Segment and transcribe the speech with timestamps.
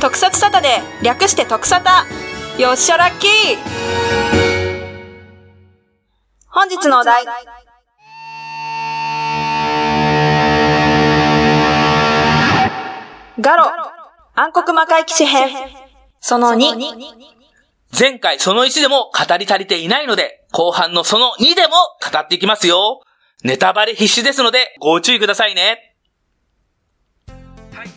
[0.00, 2.06] 特撮サタデー、略して特サタ。
[2.60, 3.30] よっしゃラッキー
[6.46, 7.24] 本日のお題。
[13.40, 13.64] ガロ、
[14.34, 15.48] 暗黒魔界騎士編。
[16.20, 17.30] その2。
[17.98, 21.74] 前回その1でも語り足りていないので、後半のその2でも
[22.12, 23.00] 語っていきますよ。
[23.42, 25.94] ネタバレ必至ですので、ご注意くださいね。
[27.72, 27.88] はい。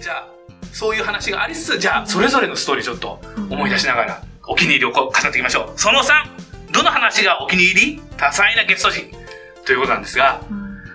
[0.00, 0.31] じゃあ、
[0.72, 5.78] そういう話がありつつ、じゃあ、それぞれのストーリーちょっと思い出しながら、お気に入りを語っていきましょう。
[5.78, 8.02] その3、どの話がお気に入り？
[8.16, 9.10] 多彩なゲスト陣。
[9.64, 10.40] ということなんですが、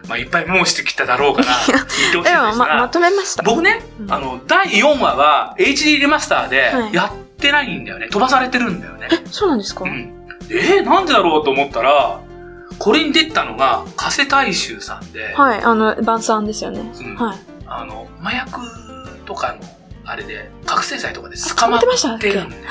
[0.07, 3.43] まあ、いっぱい申してきただろうから、言ってほしいんですでも、ま、まが、とめました。
[3.43, 8.07] 僕ね、うんあの、第4話は HD リマスターではいやってないんだよね。
[8.09, 9.07] 飛ばされてるんだよね。
[9.11, 10.27] え、そうなんですか、うん。
[10.49, 12.19] えー、なんでだろうと思ったら、
[12.79, 16.79] これに出たのが、加瀬大衆さんで、はい、あの、晩餐ですよね。
[16.81, 17.37] うんはい。
[17.67, 18.59] あの、麻薬
[19.27, 19.59] とかの、
[20.05, 21.81] あれで、覚醒剤とかで捕まっ
[22.19, 22.63] てるんだよ。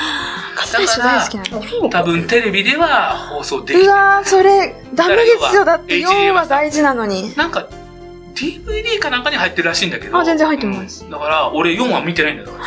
[0.57, 1.91] カスター大好きなの。
[1.91, 5.65] 多分テレビでは放送できてうわー、それ、ダメですよ。
[5.67, 7.37] だってだから要は4は大事なのに。
[7.37, 7.69] なんか、
[8.35, 10.19] DVD かなんかに入ってるらしいんだけど。
[10.19, 12.49] あ全然入ってますうんだから、俺4話見てないんだよ。
[12.49, 12.65] だから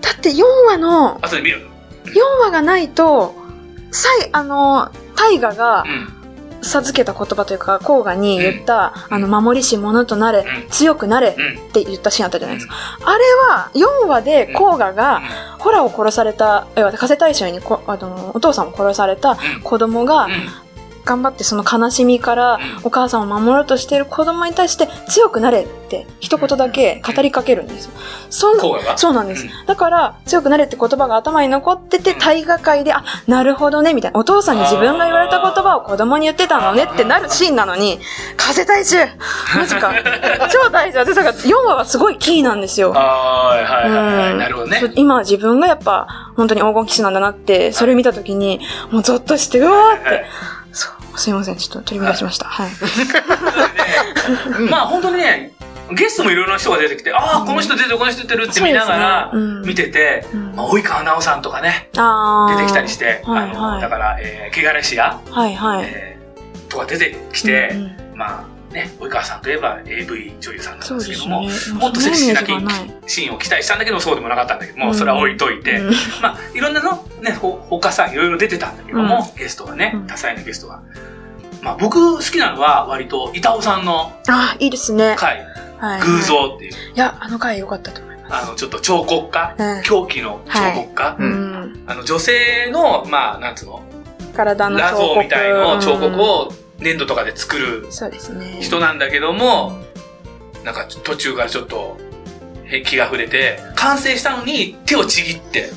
[0.00, 1.66] だって4話の、後で見る。
[2.06, 3.34] 4話がないと、
[3.90, 6.17] さい、あの、大河がうん。
[6.62, 11.68] 授けた言葉というか、甲賀に言った、うんあの、守りし者となれ、うん強くなれうん。
[11.68, 12.74] って言ったシーンあったじゃないですか。
[13.04, 15.22] あれは、4話で甲賀が、
[15.58, 19.60] ホラを殺された、要は加瀬大衆にこあのお父さんを殺されたうん。
[19.62, 20.32] 子供がうん。
[21.08, 27.92] 頑張ってその悲しみからうんお母さんを守ろうとしている子供に対して強くなれって一言だけ語りかけるんですよ。
[28.30, 28.54] そ
[28.96, 29.66] そうなんですうん。
[29.66, 34.20] だから、強くなれって言葉が頭に残ってて、うん大河会で、あ、なるほどね、みたいな。
[34.20, 38.00] お父さんに自分が言われた言葉を子供に言ってたのねってなるシーンなのに、
[38.36, 38.96] 風大衆
[39.56, 39.92] マジか。
[40.52, 40.98] 超大事。
[40.98, 42.90] 私だから4話はすごいキーなんですよ。
[42.90, 44.32] はいはいはい。
[44.32, 44.92] うんなるほどね。
[44.96, 46.06] 今自分がやっぱ
[46.36, 50.26] 本当に黄金騎士なんだなって、それ見たときに、もうゾッとして、うわーっはいて。
[51.18, 52.46] すいません、ちょっと取り乱しました。
[52.46, 52.70] はい。
[54.70, 55.52] まあ本当にね、
[55.92, 59.32] ゲストもいろいろな人が出てきて、ああ、この人出てる、この人出てるって見ながら
[59.64, 60.52] 見てて、うん。
[60.54, 65.84] まあ、及川奈緒さんとかね、出てきたりして、はいあの、はいだから、えー、汚れしや、はいはい。
[65.86, 68.16] えー、とか出てきて、うんうん。
[68.16, 71.48] まあね、及川さんといえば AV 女優さんなんですけども、ね。
[71.74, 72.40] もっとセクシーな
[73.06, 80.82] シーンを期待したんだけど、そうでもなかったんだけども、うんそれは置いといて、うんまあ、いろんなの、ね、ほ、他さ、いろいろ出てたんだけども、ゲストがねうん、多彩なゲストが。
[81.62, 85.16] まあ、僕好きなのは、割と、板尾さんのあ、いいですね。
[85.18, 85.44] 回、
[85.78, 86.00] はい。
[86.02, 88.46] 偶像っていう、いや、あの回良かったと思います。
[88.46, 91.30] あの、ちょっと彫刻家、うん狂気の彫刻家、ううん
[91.84, 91.84] ん。
[91.86, 93.82] あの、女性の、まあ、なんつうの、
[94.36, 95.14] 体のラ彫刻。
[95.14, 96.67] 像みたいの彫刻うん。
[96.78, 97.88] を粘土とかで作る。
[98.60, 99.78] 人なんだけども、
[100.64, 101.96] なんか途中からちょっと、
[102.64, 105.70] へ気が触れて、完成したのに手をちぎって、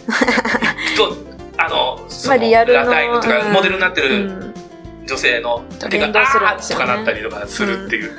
[0.97, 1.15] と、
[1.57, 2.85] あの、そまあの、リアルの
[3.21, 3.53] とか、うん。
[3.53, 4.53] モデルになってうるん。
[5.05, 6.71] 女性の手が、連動するんあー！
[6.71, 8.11] とかなったりとかするっていう。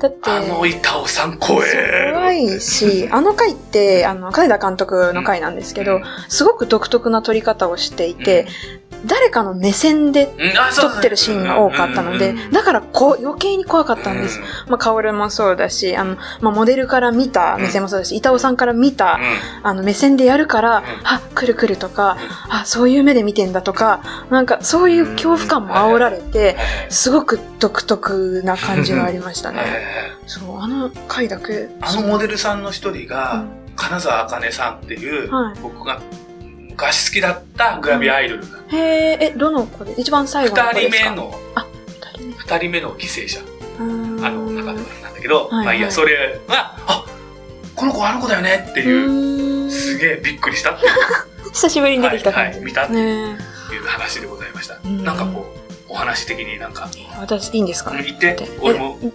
[0.00, 2.12] だって、あの板尾さん怖え。
[2.12, 6.04] 怖いし、あの回って、あの、金田監督の回なんですけど、うん。
[6.28, 8.46] すごく独特な撮り方をしていて、
[9.06, 10.26] 誰かの目線で
[10.74, 14.40] 撮ってるシーンが多かったのでだからこう余計に怖かったんです。
[14.68, 19.18] まあ、カオルもそうだし、あの、まあ、モデルから見た目線もそうだし、板尾さんから見た、
[19.62, 22.16] あの、目線でやるから、あ、来る来るとか、
[22.48, 24.00] あ、そういう目で見てんだとか、
[24.30, 26.56] なんか、そういう恐怖感も煽られて、
[26.88, 29.60] すごく独特な感じがありましたね。
[30.26, 31.68] そう、あの回だけ。
[31.80, 33.66] あのモデルさんの一人うが、ん。
[33.76, 36.00] 金沢茜さんっていうはい、僕が
[36.76, 38.76] 昔好きだったグラビアアイドルが、へ
[39.12, 39.84] え、え、どの子？
[39.84, 41.10] で一番最後の子二ですか？
[41.10, 41.16] 人目。
[41.16, 41.34] の、
[41.88, 42.34] 二人目。
[42.34, 43.40] 二人目の犠牲者。
[43.78, 43.82] あ
[44.30, 47.04] の、中野なんだけど、はいまあいいや、はいそれが、あ
[47.74, 52.58] この子あの子だよねっていう、うすげえびっくりしたっていう久しぶりに出てきた感じ。
[52.58, 54.78] はいはい見たってねいう話でございました。
[54.84, 59.10] うんなんかこう、お話的になんか、え私、いいんですか言って、俺も見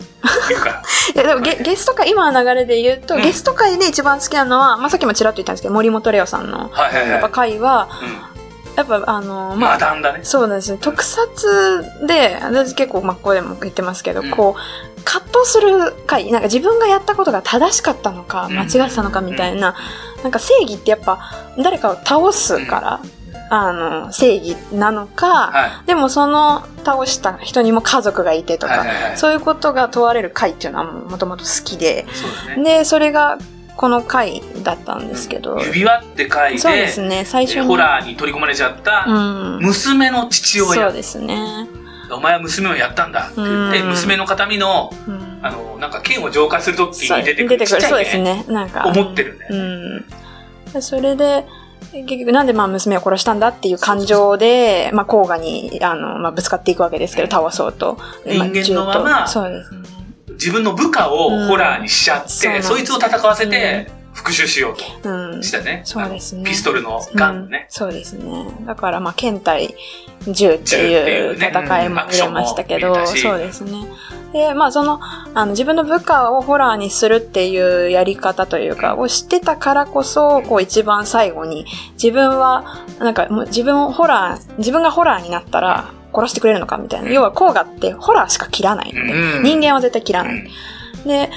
[0.56, 0.84] るから。
[1.14, 3.22] いや、でもゲゲスト会、今の流れで言うと、うん。
[3.22, 7.10] ゲスト会で一番好きなのは、まあ、さっきもちらっと言ったんですけど、森本レオさんの、はいはいはい。
[7.10, 8.32] やっぱ会は、うん。
[8.76, 10.20] やっぱあの、まあ、ね。
[10.24, 10.78] そうなんですね。
[10.82, 14.32] 特撮で、私結構、まあ、ここでも言ってますけど、うん。
[14.32, 18.58] こう、葛藤する回、なんか自分がやったことが正しかったのか、うん。
[18.58, 19.76] 間違ってたのかみたいな、
[20.24, 21.20] なんか正義ってやっぱ、
[21.58, 23.00] 誰かを倒すから、
[23.54, 28.58] あの、正義なのか、はでもその倒した人にも家族がいてい。
[28.58, 29.18] とか、はいはいはい。
[29.18, 32.64] そういうことが問われる回っていうのはもともと好きで、そうだね。
[32.64, 33.38] で、それが
[33.76, 37.60] この回だったんですけど、指輪って書いて、そうですね、最初に。
[37.60, 39.60] えーホラーに取り込まれちゃったうん。
[39.60, 40.92] 娘の父そう親。
[40.94, 41.68] ですね。
[42.10, 47.82] お前は娘をやったんだって言って、うん娘の形見の、うんあの、なんか剣を浄化するときそうに出てくる出てくる。
[47.82, 48.46] そうですね。
[48.48, 48.86] なんか。
[48.88, 50.06] を持ってるんだようん。
[50.72, 51.46] でそれで、
[51.92, 57.98] 結局なんでまあ娘を殺したんだっていう感情で、まあ甲賀に、あの、まあぶつかっていくわけですけど、倒そうと。
[58.26, 59.28] 人間のまま。
[60.30, 65.44] 自分の部下をホラーにしちゃって、そいつを戦わせて復讐しよううんと。
[65.44, 65.82] したね。
[65.86, 67.68] そうですねピストルのガンね。
[67.70, 68.46] うんそうですね。
[68.66, 69.76] だからまあ、剣対
[70.28, 73.72] 銃っていう戦いも見れましたけど、うねうんそうですね。
[74.34, 75.00] で、まあその、
[75.34, 87.12] あの自分の部下をホラーにするっていうやり方というか、を知ってたからこそ、こう一番最後に、自分は、なんかもう自分をホラー、自分がホラーになったら殺してくれるのかみたいな。
[87.12, 90.50] 要は、甲賀ってホラーしか切らないので、うん人間は絶対切らない。
[91.06, 91.30] で、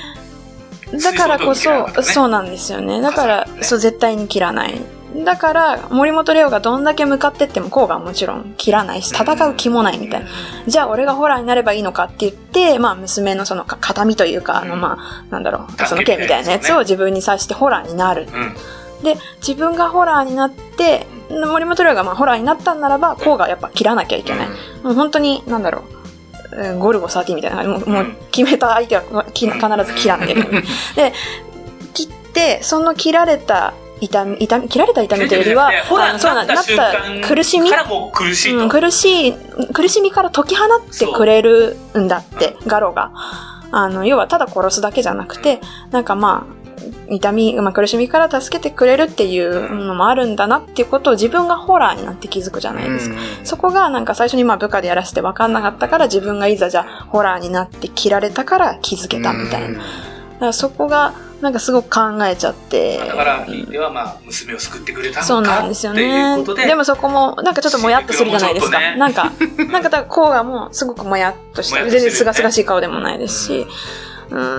[1.02, 3.00] だからこそ、ねそうなんですよね。
[3.00, 4.80] だからねそう、絶対に切らない。
[5.24, 10.28] だから、森本レオがどんだけ向かってっても、こうがもちろん切らないし、戦う気もないみたいな。
[10.66, 18.26] じゃあ、俺がホラーになればいいのかって言って、まあ、娘のそのか形見というか、あの、まあ、なんだろう、その剣みたいなやつを自分に刺してホラーになる。
[18.32, 19.04] うん。
[19.04, 24.48] で、自分がホラーになって、森本レオがまあホラーになったんならば、こうがやっぱ切らなきゃいけない。
[24.82, 26.03] もう本当に、なんだろう、えー
[26.78, 30.62] ゴルゴ13みたいな、もうもう決めた相手はき必ず切らなきゃいけない。
[30.94, 31.12] で、
[31.92, 35.98] 切って、その切られた痛み、痛み、切られた痛みというよりはそう
[36.34, 37.70] なった瞬間苦しみ？
[37.70, 38.58] からもう苦しいと。
[38.58, 39.34] うん、苦しい、
[39.72, 43.10] 苦しみから解き放ってくれるんだって、ガロが。
[43.70, 45.60] あの、要はただ殺すだけじゃなくて、
[45.90, 46.63] なんかまあ、
[47.08, 53.16] 痛み、まあ、苦しみから助けてくれるっていうのもあるんだなっていうことを自分がホラーになって気づくじゃないですか。
[53.44, 59.78] そこがなんか最初にまあ部下でやらせて分かんなかったから自分がいざじゃあホラーになって切られたから気づけたみたいな。
[59.78, 62.96] だからそこがなんかすごく考えちゃって。
[62.98, 66.62] だから、ひいてはまあ、娘を救ってくれたそうなんですよいうことで。
[66.62, 66.68] ね。
[66.68, 68.80] でもそこも、なんかちょっともやっとするじゃないですか。
[68.80, 69.32] シンクロなんか、
[69.70, 73.68] なんかだから、こうがもうすごくもやっとして全然すがすがしい顔でもないですし、うん、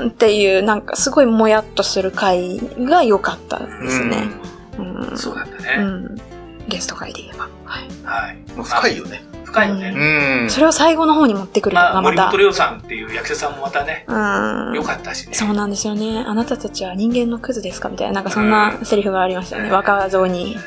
[0.08, 4.30] っていう、なんかすごいもやっとする回が良かったですね。
[4.78, 5.18] うん。
[5.18, 5.84] そうなんだうね。
[5.84, 6.22] ん。
[6.68, 7.48] ゲスト回で言えば。
[7.66, 7.88] はい。
[8.04, 8.38] はい。
[8.64, 9.24] 深いよね。
[9.44, 9.94] 深いよね。
[10.42, 10.50] うん。
[10.50, 12.38] それを最後の方に持ってくるのまあ、がまた森本。
[12.38, 14.74] レオさんっていう役者さんもまたね、うん。
[14.76, 15.34] 良かったしね。
[15.34, 16.24] そうなんですよね。
[16.28, 19.72] あなたたちは人間のクズですかみたいな、なんかそんなセリフがありましたよね。
[19.72, 20.58] 若造に。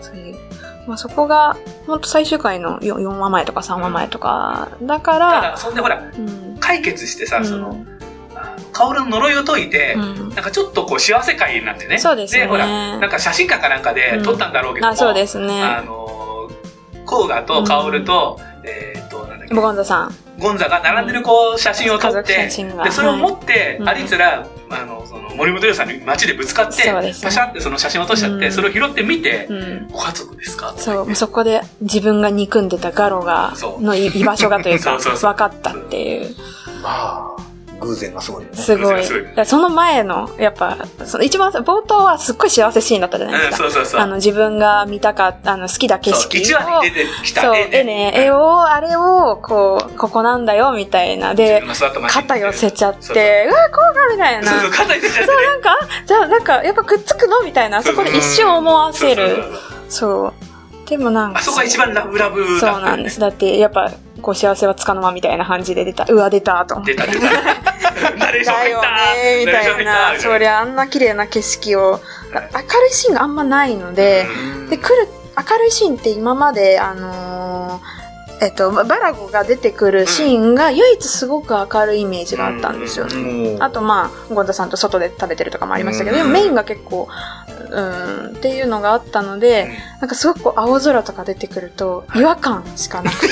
[0.00, 0.36] そういう。
[0.86, 1.56] まあそこが、
[1.86, 6.56] ほんと最終回の 4, 4話前とか3話前とか、だかたらだ、、そんでほら、うん。
[6.58, 7.76] 解決してさ、うんその
[8.74, 10.28] 薫の呪いを解いて、うん。
[10.30, 11.98] なんかちょっとこう幸せ会になってね。
[11.98, 12.50] そうですよね。
[12.50, 15.62] ほら、なんか写真館かなんかで撮ったんだろうけども、あ、そうですあね。
[15.86, 16.50] の、
[17.06, 19.54] コーガと薫と、えーっと、なんだっけ。
[19.54, 20.14] ボゴンザさん。
[20.38, 27.14] ゴンザが並んでるこう写真を撮って、で、それを持って、はいあいつら、あの、その、森本優さんに街でぶつかって、ね。
[27.22, 28.52] パシャってその写真を落としちゃって、うん。
[28.52, 29.88] それを拾って見て、うん。
[29.92, 30.74] ご家族ですか？
[30.76, 36.34] そう、そこで自分が憎んでたガロがの居居場所がというか、分かったっていう。
[36.82, 37.43] まあ、
[37.84, 38.56] 偶然がすごいよね。
[38.56, 39.04] すごい。
[39.46, 43.70] その前の、やっぱ、その一番、冒頭はすっごい幸せシーンだったじゃないですうん、か。
[43.72, 44.00] そうそうそう。
[44.00, 46.60] あの、自分が見たかった、あの、好きだ景そう、色を。
[46.60, 51.34] 1話に出てきたそう、絵絵ね、絵を、あれを、こう、ここなんだよ、みたいな。
[51.34, 51.62] で、
[52.08, 54.50] 肩寄せちゃっそうそうて、うわ、こうか、みたいな。
[54.50, 55.46] そうそう、肩寄せちゃってね。
[55.46, 59.28] なんか、じゃあ、なんか、やっぱくっつくのみたいな、そこで一瞬思わせる。
[59.28, 60.32] そうそうそうそう。
[60.88, 63.18] でもなんか、あそこが一番ラブラブだったよねそうなんです。
[63.18, 63.90] だって、やっぱ、
[64.20, 66.04] こう、幸せはつかの間みたいな感じで出た。
[66.08, 66.94] うわ、出た、と思って。
[66.94, 67.26] 出た出た。
[68.34, 69.14] ナレーションだよ入った。
[69.14, 69.80] ね、みた。
[69.80, 70.20] いな。
[70.20, 72.00] そりゃ、あんな綺麗な景色を、
[72.32, 74.26] 明るいシーンがあんまないので、
[74.70, 78.04] で、来る、明るいシーンって今まで、あのー
[78.40, 82.72] えっと、バラゴが出てくるシーンが唯一すごく明るいイメージがあった。
[82.72, 83.06] んですよ。
[83.06, 86.04] もうあとまあ、ゴンザさんと外で食べてるとかもありました。
[86.04, 87.08] けど、うんでもメインが結構、
[87.70, 89.70] うん、っていうのがあったので、
[90.00, 93.28] なんかすごく青空とか出てくると、違和感しかなくて。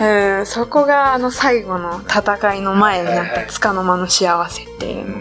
[0.00, 5.18] うん、そこがあの最後の戦いの前になったつかの間の幸せっていうの。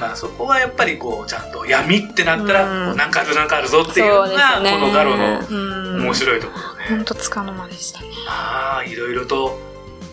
[0.00, 4.72] まあそこはやっぱりこう、ちゃんと闇ってなったら、うんかあるなんかあるぞっていうのが、ね。
[4.72, 5.54] このガロのう
[5.98, 6.86] ん、面白いところね。
[6.88, 8.06] ほんとつかの間でしたね。
[8.26, 9.58] まあ、いろいろと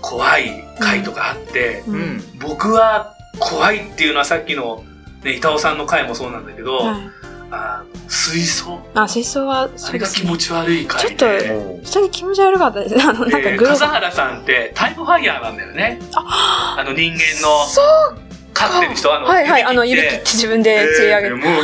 [0.01, 2.23] 怖い回とかあって、ううんん。
[2.39, 4.83] 僕は怖いっていうのはさっきの、
[5.23, 7.09] ね、板尾さんの回もそうなんだけど、はい
[7.51, 10.25] あ水槽あ、水槽は、あれが気。
[10.25, 11.51] 持ち悪い回ちょっで。
[11.51, 12.95] も普通に気持ち悪かったです。
[13.01, 15.99] あの、なんかでグロ笠原さんってタイムファイヤーなんだよね。
[16.13, 18.17] あの人間のそう
[18.53, 21.27] 飼ってる人、あの、はいはい、あの、指指切って自分で血上げて。
[21.27, 21.63] えーもう、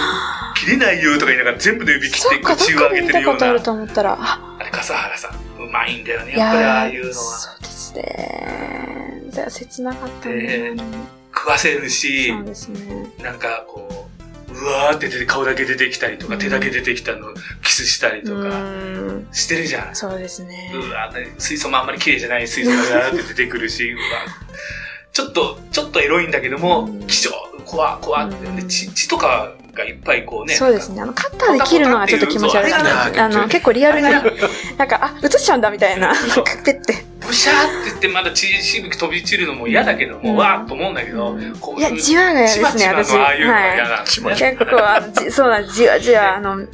[0.55, 3.65] 切れないよとか言いながら全部で指切ってそっか、どっ血を上げてるよう見たことあるな。
[3.65, 7.13] と思ったら、あ、あれ、笠原さん、うまいんだよね、いやっぱりあやあいうのは。
[7.15, 9.21] そうですね。
[9.29, 10.35] じゃあ、切なかったで
[10.73, 10.83] ね。
[11.35, 13.07] 食わせるし、そうですね。
[13.21, 14.04] なんかこう、
[14.61, 17.33] うわーって出て顔だけ出てきたりとか、うん手だけ出てきたの
[17.63, 19.27] キスしたりうとかん。
[19.31, 19.95] してるじゃん。
[19.95, 20.71] そうですね。
[20.73, 24.01] うわー水槽もあんまり綺麗じゃない水槽がガーって出てくるし、 うわ
[25.11, 27.31] ちょっと、ちょっとエロいんだけどもうん、気象、
[27.65, 30.55] 怖、怖って、血血とかがいっぱいこうね。
[30.55, 31.01] そうですね。
[31.01, 32.95] あの、カッターで切るのはちょっと気持ち悪かったです。
[33.13, 34.09] そうあの、結構リアルに、
[34.77, 36.13] なんか、あ、映しちゃうんだみたいな。
[36.63, 37.05] ペッて。
[37.25, 43.15] ブシャーって言ってまだ血しぶき飛び散るのも嫌だけども、うんわーっと思うんだけど、こういや、じわが嫌ですね、私。
[43.17, 44.31] ああいうのが嫌はなんですね。
[44.31, 44.35] い。
[44.35, 46.67] 結構、あの、じそうだ、じわじわ、あの、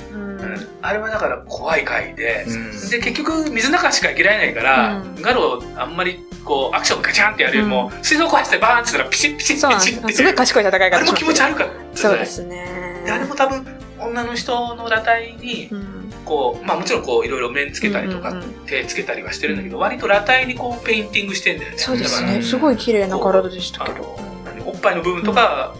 [0.81, 9.55] あれはだから怖い回で、うんで、結局水の中しか生きられないから、うんガロあんまりこう、アクションガチャンってやるよりも、水槽壊してバーンってったらピシッピシッ。
[9.55, 10.13] ピシッって。
[10.13, 11.97] すごい賢い戦い方あれも気持ち悪かった。
[11.97, 12.80] そうですね。
[13.05, 13.65] であれも多分、
[13.99, 16.13] 女の人の裸体に、うん。
[16.25, 21.77] こう、まあもちろんこう、いろいろ面つけたりとか、手つけたりはしてるんだけど、割と裸体にこう、ペインティングしてんだよね。
[21.77, 22.41] そうですね。
[22.41, 24.19] すごい綺麗な体でしたけあど。
[24.65, 25.75] おっぱいの部分とか、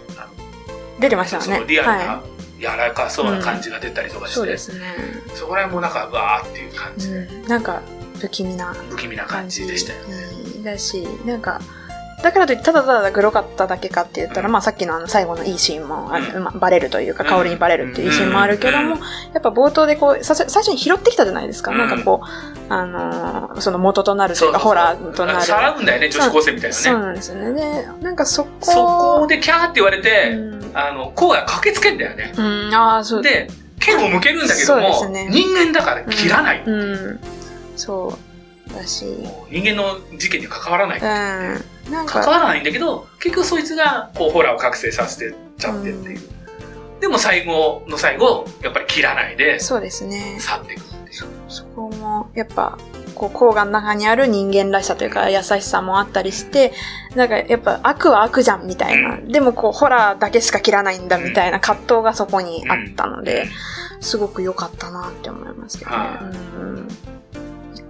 [0.99, 1.55] 出てましたよね。
[1.55, 2.23] そのリアルなは、
[2.59, 4.29] 柔らかそうな感じが出たりとかい。
[4.29, 4.85] して、そうですね。
[5.33, 7.47] そこら辺もなんか、わーっていう感じで、うん。
[7.47, 7.81] なんか、
[8.19, 10.15] 不気味な不気味な感じでしたよね。
[10.35, 11.59] うんだし、なんか、
[12.21, 16.11] だからといってただただグロかっただけかって言ったら、うんまあさっきのあの最後のいいシーンも、
[16.59, 19.01] バレるというか、うん香りにバレるっていうシーンもあるけども、うん
[19.33, 21.71] やっぱ冒頭でこう、さ最初に拾ってきたじゃないですか。
[21.71, 25.41] うんなんかこう、あのーその元となるというか、ホラーとなる。
[25.41, 26.83] さらうんだよね、女子高生みたいなね。
[26.83, 27.53] そうなんですよね。
[27.53, 28.71] で、なんかそこそ
[29.21, 32.33] こでキャーって言われて、うん、あの、こうが駆けつけんだよね。
[32.37, 33.47] うん、ああ、そうで、
[33.79, 36.63] 剣を向けるんだけども、人間だから切らない。
[36.65, 36.71] う
[37.13, 37.19] ん。
[37.75, 38.17] そ
[38.69, 38.73] う。
[38.73, 39.05] だし、
[39.49, 40.99] 人間の事件に関わらない。
[40.99, 41.63] うん。
[41.91, 46.21] なんか、関わらないんだけど、結局そいつが、こう、ホラーを覚醒させてちゃってっていう。
[47.01, 50.37] でも最後の最後、やっぱり切らないで、そうですね。
[50.39, 51.23] 去っていくっていう。
[51.49, 52.77] そこも、やっぱ、
[53.15, 56.71] こう、甲賀の中にある人間らしさというか、優しさもあったりして、
[57.15, 59.17] なんか、やっぱ、悪は悪じゃん、みたいな。
[59.17, 63.47] でも、こう、ホラーだけしか切らないんだ、みたいな葛藤がそこにあったので、
[63.99, 65.97] すごく良かったなって思いますけどね。
[65.97, 66.87] はうん。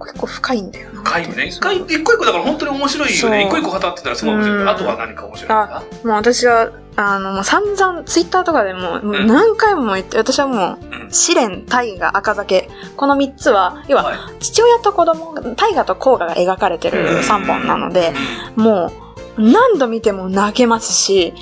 [0.06, 1.00] 一個一個深いんだよな。
[1.02, 1.44] 深いよね。
[1.46, 3.46] 一回、一個一個だから本当に面白いよね。
[3.46, 4.58] 一個一個語ってたらすごい面白い。
[4.58, 12.70] うんあとは何か面白いかもう私は、あの、もう散々、ツイッターとかでも、もううん何回も言って、私はもう、うん試練、大河、赤酒。
[12.96, 18.12] この三つは、要は、はい父親と子供、大河と甲賀が描かれてる三本なので、
[18.56, 18.92] もう、
[19.38, 21.34] 何度見ても泣けますし。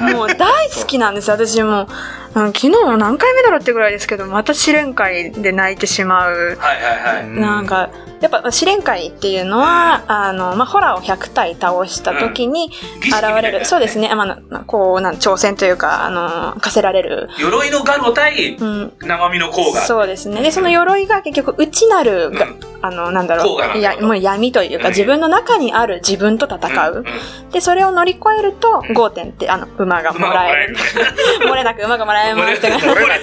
[0.00, 1.88] もう大好きなんですよ、私も。
[2.34, 6.56] 昨日も何回目だろうってぐらいですけど、また試練会で泣いてしまう。
[6.58, 7.28] はいはいはい。
[7.28, 7.90] なんか、
[8.22, 17.28] やっぱ試練会っていうのは、あの、まあ、ホラーを100体倒した時に現れる、そうですね、まあな、こう、なん挑戦というか、あの、課せられる。
[17.38, 19.80] 鎧のガロ対うん、生身の甲が。
[19.82, 20.40] そうですね。
[20.40, 22.60] で、その鎧が結局、内なるが、うん。
[22.84, 24.94] あの、なんだろう、いや、もう闇というか、うん。
[24.94, 26.94] 自分の中にある自分と戦う。
[26.96, 26.98] ん。
[27.00, 27.50] ん。
[27.50, 30.76] で、それを乗り越えると、5点って、あの、馬が馬もらえる。
[31.48, 32.74] 漏れなく馬がもらえますとか。
[32.74, 33.22] 漏れなく。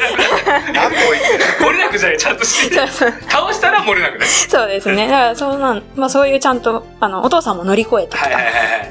[1.64, 1.98] 漏れなく。
[2.00, 2.76] じゃない、ちゃんとして。
[2.76, 4.26] 倒したら漏れなくね。
[4.26, 5.08] そうですね。
[5.08, 8.30] だから、そうなん、まあそういうちゃんと、あの、お父さんも乗り越えてきた。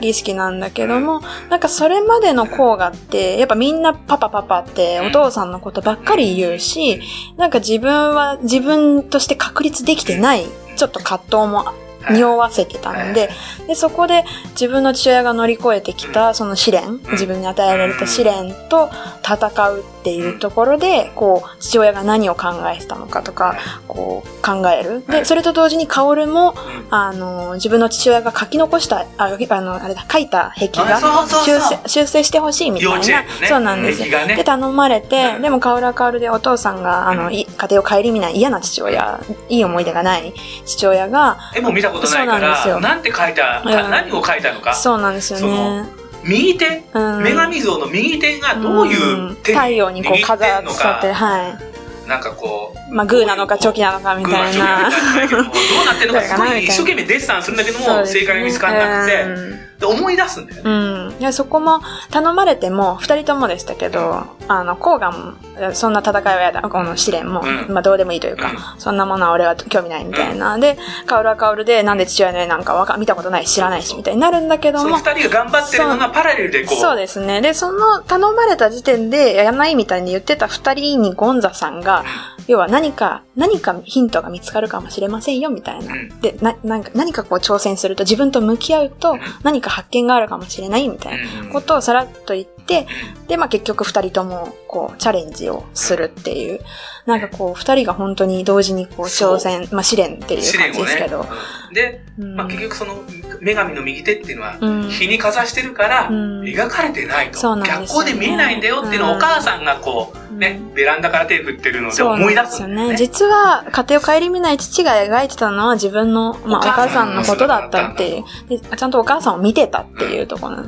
[0.00, 7.00] 儀式なんだけども、なんかそれまでの甲賀って、やっぱみんなパパパパってお父さんのことばっかり言うし、
[7.36, 11.64] なんか自分は自分として確立できてない、ちょっと葛藤も
[12.10, 13.30] 匂わせてたので、
[13.66, 18.90] で、そこで自分の父親が乗り越えてきたその試練、自分に与えられた試練と
[19.22, 25.04] 戦うっていうところで、こう、父親が何を考えてたのかとか、こう、考える。
[25.06, 26.54] で、それと同時に薫も、
[26.90, 31.00] あの、自分の父親が書き残した、あ、あの、あれだ、書いた壁画
[31.44, 32.98] 修正、修正してほしいみたいな。
[33.40, 33.48] ね。
[33.48, 34.26] そうなんですよ。
[34.26, 35.42] で、頼まれて、うん。
[35.42, 40.32] でも、薫は薫でお父さんが、あの、い家庭を顧みない嫌な父親、いい思い出がない
[40.64, 42.74] 父親が、絵も見たことないかそうなんですよ。
[42.74, 43.90] ら、なんて書いた、うん。
[43.90, 44.74] 何を書いたのか。
[44.74, 45.86] そうなんですよね。
[46.24, 47.18] 右手、うん。
[47.22, 51.58] 女神像の右手がどういう手太陽にこう握って飾んのって、か、は
[52.06, 52.96] なんかこう、い。
[52.96, 54.90] まあ、グーなのかチョキなのかみたいな。
[54.90, 55.40] どう
[55.86, 60.70] なってんのかすごい一生懸命デッサンするんだけども、正解が見つからなくて、うんで思い出すんだよね。
[60.70, 61.16] うん。
[61.20, 61.80] いや、そこも
[62.10, 67.72] 頼まれても、二人ともでしたけど、あの、コーも、そんな戦いはやだ、この試練も、うん。
[67.72, 70.58] まあどうでもいいというか、そんなものは俺は興味ないみたいな。
[70.58, 76.96] で、カオルはカオルで、なんで父親の絵なんかわか見たことないし知らないし、みたいになるんだけどもその、二人が頑張ってるのがパラレルでこう、そう。
[76.96, 77.40] ですね。
[77.40, 82.04] で、その頼まれた時点でやらないみたいに言ってた二人にゴンザさんが、
[82.48, 85.92] 要は何か、何かヒントが見つかるかもしれませんよ、みたいな。
[85.92, 86.20] うん。
[86.20, 91.48] で、な、なんか、何かこう挑戦すると自分と向き合うと何か発見があるかもしれない、みたいなうん。
[91.50, 92.86] ことをさらっと言って、
[93.28, 96.60] で、まあ結局二人とも、こう、チャレンジをするっていう。
[97.04, 101.26] なんかこう、二人が本当に同時にこう、挑戦、まあ試練っていう感じですけど。。
[101.74, 102.34] で、うん。
[102.34, 102.94] まあ、結局その
[103.42, 104.88] 女神の右手っていうのはうん。
[104.88, 106.42] 日にかざしてるからうん。
[106.44, 108.06] 描かれてないと、そうなんですよね。
[108.06, 112.92] 逆光で見えないんだよっていうのをお母さんがこうね、ベランダから手振ってるので思い出ですすよんだよね。
[112.92, 112.96] ね。
[112.96, 118.24] 実は、家庭を顧みない父が描いてたのは自分の、まあ、おお母さんのことだったっていう。
[118.48, 120.64] でちゃんとお母さんを見てたっていうところ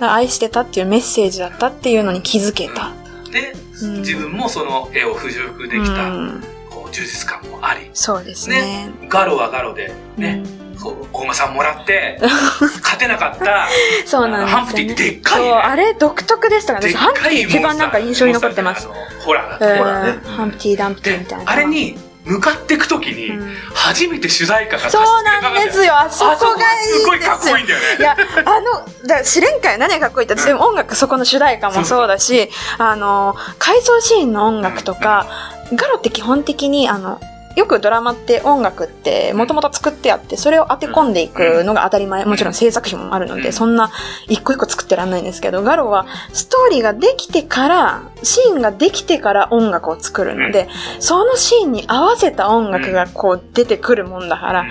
[0.00, 2.92] 愛してたっていうメッセージだったっていうのに気づけた。
[3.30, 8.90] で、うん自分もその絵を不熟できた、うんこう充実感もあり、そうですね。
[9.08, 12.18] ガロはガロで、ね、うんそう、大馬さんもらって、
[12.82, 13.68] 勝てなかった、
[14.06, 14.64] そうなんですよ、ね。
[14.64, 16.92] ハンプティってでっかいねそう、あれ独特でしたからね。
[16.94, 18.86] ハンプティ一番なんか印象に残ってます。
[18.86, 21.52] モンスターあのホラーだねハンプティダンプティみたいな。
[21.52, 23.56] あれに向かっていくときに、うん
[23.86, 25.96] 初めて主題歌がそうなんですよ。
[25.96, 27.36] あそこがいいすごいですよ。
[27.36, 27.84] かっこいいんだよね。
[28.00, 35.26] いや、あの、だ試練会何がかっこいいって、でも音楽そこの主題歌もそうだし、あの、回想シーンの音楽とか、
[35.72, 37.20] ガロって基本的に、あの、
[37.56, 42.24] よくドラマって音楽ってもともと作ってあって、それを当て込んでいくのが当たり前。
[42.26, 43.52] もちろん制作費もあるので、うん。
[43.52, 43.90] そんな
[44.28, 50.68] 一個一個作ってらんないんですけど、ガロはストーリーができてから、シーンができてから音楽を作るので、
[51.00, 54.66] そのシーンに合わせた音楽がこう出てくるもんだから、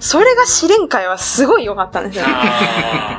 [0.00, 2.24] それが試練会はすごい良かったんですよ。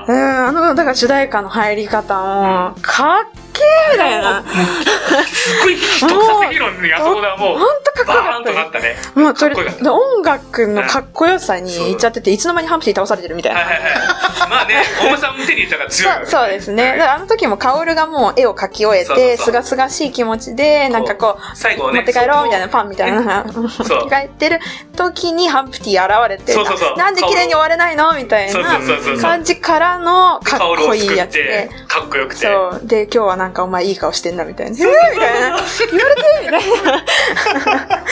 [0.08, 3.51] うん、あの、だから主題歌の入り方も、かっ
[3.92, 4.42] みたいな。
[4.42, 8.96] ーすっごい特撮ヒーローにあそこではもう、ほんとかっこよかったでとなったね。
[8.98, 9.84] す。
[9.84, 13.60] もう、音楽のかっこよさにいっちゃってて、いつの間にハンプティ倒されてるみたいな。
[13.62, 14.50] はいはいはい。
[14.50, 16.26] まあね、 大馬さんも手に入れたから強いよね。
[16.26, 17.02] そうそうですね。
[17.02, 22.00] あの時もカオルがもう絵を描き終えて、そうそうそうすがすがしい気持ちで、なんかこう、最後ね。
[22.00, 24.60] 持って帰ろうみたいな、そパンみたいな、持って帰ってる
[24.96, 32.48] 時にハンプティ現れて、そうそうそうなんで綺麗に終われないのみたいそうそうそうそうな感じからのかっこいいやつってで。、かっこよくて。
[32.48, 32.88] そう。
[32.88, 34.78] で、今日はなんかお前いい顔してんな、みたいな。
[34.78, 35.58] えーみたいな。
[35.92, 38.06] 言われてみたいな。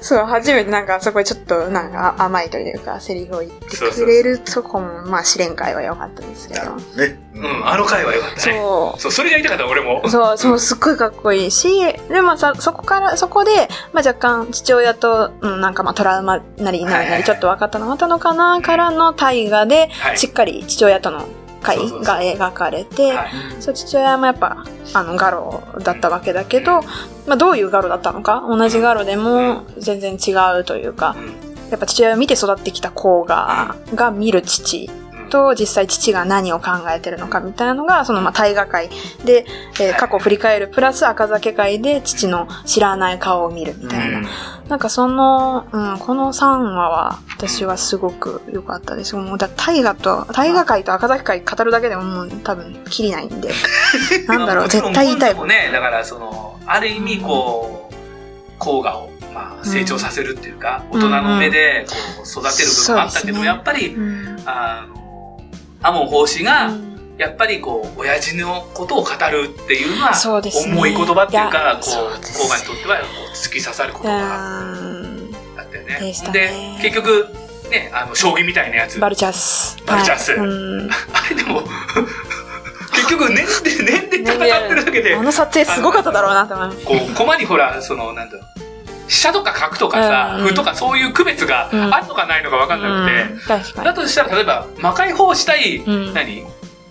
[0.00, 6.76] そう、初めてなんかあそこでちょっとなんか甘いというか、セリフを言ってくれるとこも、まあ試練会は良かったですけど。
[6.96, 7.18] ね。
[7.32, 8.52] うん、あの回はよかったね。
[8.52, 10.02] そそう、それが言いたかった、俺も。
[10.04, 10.10] う。
[10.10, 11.68] そう、そう、すっごいかっこいいし、
[12.08, 21.26] でもさ、そこから、そこで、まあ若干父親と、うん、なんかまあトラウマなりなりなりちょっと分かったのがあったのかな、からの大河で、はいしっかり父親との
[21.62, 22.04] 会そうそうそう。
[22.04, 23.30] が描かれて、はい。
[23.60, 24.64] そう、父親もやっぱ、
[24.94, 26.82] あの、ガロだったわけだけど、
[27.26, 31.16] まあ、どういうガロだったのか、同じガロでも全然違うというか、
[31.70, 34.90] やっぱ父親を見て育ってきた子が、が見る父
[35.30, 38.90] と、実際父が何を考えてるのかみたいなのが、その、まあ、大河会
[39.24, 39.46] で、
[39.80, 44.22] えー過去を振り返る、プラス赤酒会で父の知らない顔を見るみたいな。
[44.68, 49.16] なんかその、うん、この3話は、私はすごく良かったです。
[49.16, 53.52] もう、だ大河と、大河会と赤崎会語るだけでももう多分、きりないんで。
[54.28, 57.94] なんだろう、絶対言いたいもね、だからその、ある意味こう、
[58.58, 64.42] 甲賀を、まあ、成長させるっていうか、うん大人の目でこう育てる部分があったけど、そうですねやっぱり、うん。
[64.44, 64.99] あの、
[65.82, 66.90] アモン法師が、うん
[67.20, 75.98] やっぱりこう、親父のことを語るっていうのは、重い言葉っていういかや、こう、そうです甲賀にとってはこう突き刺さる言葉うんだったよね。
[76.32, 77.28] で結局、
[77.70, 78.98] ね、あの、将棋みたいなやつ。
[78.98, 79.76] バルチャス。
[79.84, 80.90] バルチャスはいうん。
[81.12, 81.62] あれでも、
[82.94, 86.84] 結局、念で、念で戦ってるだけであ、の撮影すごかっただろうなと思います。
[86.86, 88.49] こう、駒にほら、その、なんだろう、
[89.10, 93.82] 飛車とか角とかさ、うん歩とかそういう区別がうんあるのかないのか分かんなくて。
[93.82, 96.44] だとしたら、例えば、魔界法師対、うん何？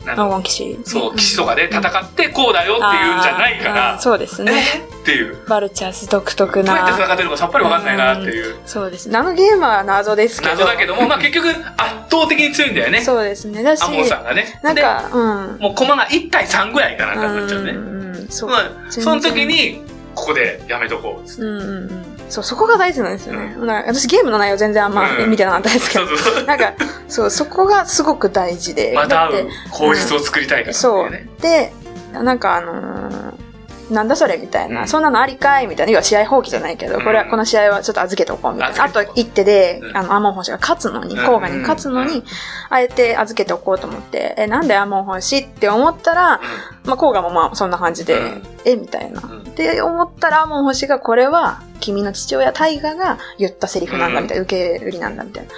[0.05, 0.91] なんだろう黄金騎士。
[0.91, 4.51] そう、騎士とかで戦ってこうだよっていうんじゃないかあーら、そうですね。
[4.53, 4.79] え？
[4.95, 5.37] ーっていう。
[5.47, 6.97] バルチャス独特どうやってな。
[6.97, 9.17] 戦ってるのかさっぱり分かんないなっていうそうですね。
[9.17, 10.55] あのゲームは謎ですけど。
[10.55, 11.55] 謎だけども、まあ結局圧
[12.11, 13.01] 倒的に強いんだよね。
[13.01, 13.63] そうですね。
[13.63, 14.59] だし、アモンさんがね。
[14.61, 15.57] なんか、うん。
[15.57, 17.71] で、もう駒が1対3ぐらいかなんかになっちゃうね。
[17.71, 18.51] うんうん、そう。
[18.51, 19.81] うんその時に、
[20.15, 21.41] ここでやめとこうっつって。
[21.43, 22.05] うんうんうん。
[22.29, 23.55] そう、そこが大事なんですよね。
[23.57, 26.05] なんか私ゲームの内容全然あんまうん見てなかったですけど。
[26.45, 26.73] なんか、
[27.07, 28.93] そう、そこがすごく大事で。
[28.95, 31.05] また会う口実を作りたいからってそ。
[31.07, 31.41] う。
[31.41, 31.73] で、
[32.13, 33.28] なんかあのー
[33.89, 34.87] なんだそれみたいな、うん。
[34.87, 35.91] そんなのありかいみたいな。
[35.91, 38.83] 要は試合放棄じゃないけど、これは、うんこの試合はちょっと預けておこうみたいな。
[38.83, 39.97] あと一手で、うん。
[39.97, 41.25] あの、アモン星が勝つのに、うん。
[41.25, 42.23] 甲賀に勝つのに、
[42.69, 46.41] あえて預けておこうと思って、え、なんでアモン星って思ったら、
[46.85, 48.43] まあ、甲賀もまあ、そんな感じで、うん。
[48.65, 49.21] え、みたいな。
[49.21, 49.43] うん。
[49.55, 55.51] で、思ったら、アモン星が、これは、君の父親、大河が言ったセリフなんだ、みたいな、受け売りなんだ、みたいな。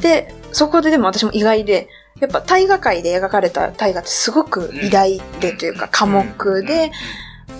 [0.00, 1.88] で、そこででも私も意外で、
[2.20, 6.92] やっぱ大河界で描かれた大河ってすごく偉大でというか、寡黙で、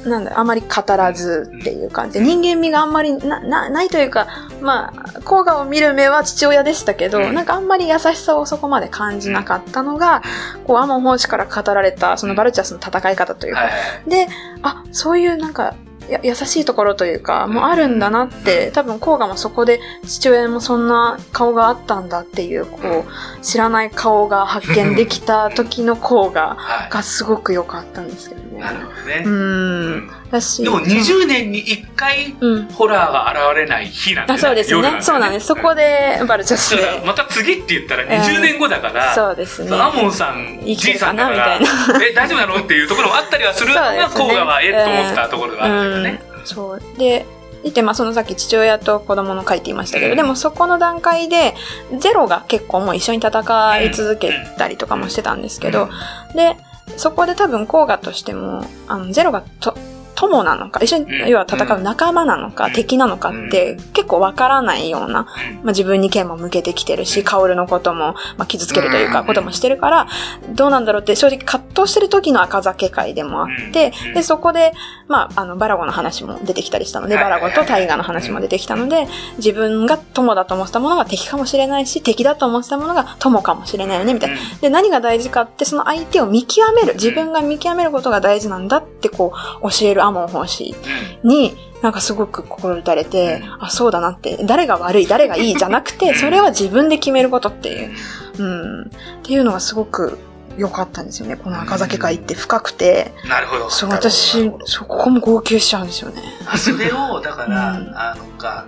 [0.04, 4.26] なんだ、あまり語らずっていう感じで、人間味があんまりな、な、ないというか、
[4.60, 7.34] まあ、甲賀を見る目は父親でしたけど、うん。
[7.34, 10.22] なんかあんまり優しさをそこまで感じなかったのが、
[10.66, 13.68] こう、アモン法師から語られた、そのバルチャスの戦い方というか。
[14.06, 14.28] で、
[14.62, 15.74] あ、そういうなんか、
[16.08, 26.90] や優しいところというか、もうあるんだなって、多分、甲賀もそこで父親もそんな顔があったんだっていう、こう、知らない顔が発見できた時の甲賀はい。
[26.90, 28.51] がすごく良かったんですけどね。
[28.62, 29.22] なるほどね。
[29.26, 30.06] うん。
[30.06, 32.66] でも20年に1回、うん。
[32.68, 34.98] ホラーが現れない日なんだあ、そうですね。
[35.00, 35.46] そうなんです。
[35.46, 36.16] そこで。
[36.20, 37.06] でバレちゃっだからて。
[37.06, 39.76] また次って言ったら20年後だから、そうですね。
[39.76, 42.62] アモンさん、じいさんだか、なみたいえ、大丈夫なの？
[42.62, 46.22] っていうところもあったりはするのが、 そうですね甲賀はえっと思ったところがあるんだよね。
[46.26, 46.98] うんそう。
[46.98, 47.24] で、
[47.64, 51.54] いて、まあ、そのさっき父親と子供の書いていましたけど、うんでもそこの段階で、
[51.98, 55.88] ゼロが結構もう一緒に戦い続けたりとかもしてたんですけど、
[56.34, 56.56] で、
[56.96, 59.74] そこで多分、効果としても、あの、ゼロがと、
[60.14, 61.28] 友なのか、一緒に、うん。
[61.28, 62.72] 要は戦う仲間なのか、うん。
[62.72, 69.26] 敵なのかって、結構わからないような、まあ、自分に剣も向けてきてるし、薫のことも、まあ、傷つけるというか、うん。
[69.26, 70.06] こともしてるから、
[70.50, 74.72] どうなんだろうって正直葛藤してる時の赤酒会でもあってうん、で、そこで、
[75.08, 84.36] まあ、あの、バラゴの話も出てきたりしたので、はいバラゴとタイガの話も出てきたので、自分が友だと思ってたものが敵かもしれないし、敵だと思ってたものが友かもしれないよね、みたいな。
[84.60, 90.74] で、何が大事かって、その相手を見極める、自分が見極めることが大事なんだって、こう、教えるアモン奉仕
[91.22, 93.64] に、なんかすごく心打たれて、うん。
[93.64, 97.92] あ、そうだなって、誰が悪い、誰がいいじゃなくて、それは自分で決めることっていう、
[98.38, 98.86] うん、っ
[99.22, 100.18] ていうのがすごく
[100.56, 101.36] 良かったんですよね。
[101.36, 103.70] この赤酒会って深くて、なるほど。
[103.70, 106.22] そう、私そこも号泣しちゃうんですよね。
[106.56, 107.92] それを、だから、うん。
[107.96, 108.66] あのか、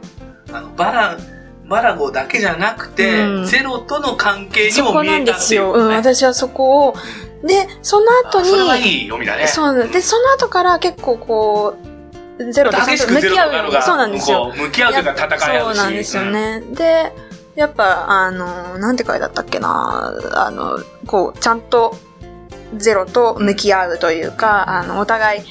[0.53, 1.19] あの、バラ、
[1.69, 3.47] バラゴだけじゃなくて、うん。
[3.47, 5.73] ゼロとの関係にそこなんも見えたっですよ。
[5.73, 5.97] うん、ていうことね。
[5.97, 6.95] 私はそこを、
[7.47, 9.47] で、その後あそれはいに、い読みだね。
[9.47, 11.77] そうで、その後から結構こ
[12.39, 14.53] う、ゼロと向き合うそうなんですよ。
[14.57, 15.79] 向き合うというか戦い合うし。
[15.79, 16.61] そうなんですよね。
[16.73, 17.13] で、
[17.55, 21.97] やっぱ、あの、なんて書いてあったっけな、あの、こう、ちゃんと
[22.77, 25.43] ゼロと向き合うというか、あの、お互い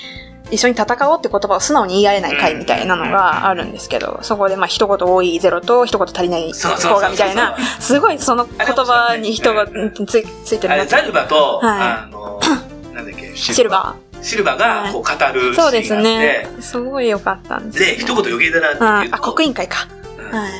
[0.53, 10.85] 一緒に戦おうって言葉を素直に言い合えない会みたいなのがあるんですけど、そこでまあ一言多いゼロと一言足りない方がみたいな、すごいその言葉に人がついついてるな。
[10.85, 12.39] ザルバと、はあの、
[12.93, 15.55] なんだっけ、シルバシルバがこう語るシーンがあって、ー。
[15.55, 16.47] そうですね。
[16.61, 17.89] すごい良かったんですよ。
[17.89, 19.87] で、一言余計だなってうん言うと、あ、刻印会か。
[20.17, 20.39] うん。
[20.39, 20.51] はい。